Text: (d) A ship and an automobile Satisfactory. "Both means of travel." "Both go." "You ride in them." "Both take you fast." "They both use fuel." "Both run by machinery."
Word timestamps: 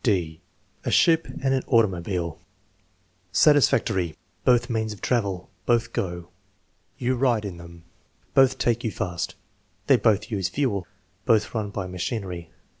(d) 0.03 0.41
A 0.83 0.89
ship 0.89 1.27
and 1.43 1.53
an 1.53 1.61
automobile 1.67 2.39
Satisfactory. 3.31 4.17
"Both 4.43 4.67
means 4.67 4.93
of 4.93 4.99
travel." 5.01 5.51
"Both 5.67 5.93
go." 5.93 6.29
"You 6.97 7.13
ride 7.15 7.45
in 7.45 7.57
them." 7.57 7.83
"Both 8.33 8.57
take 8.57 8.83
you 8.83 8.89
fast." 8.89 9.35
"They 9.85 9.97
both 9.97 10.31
use 10.31 10.49
fuel." 10.49 10.87
"Both 11.27 11.53
run 11.53 11.69
by 11.69 11.85
machinery." 11.85 12.49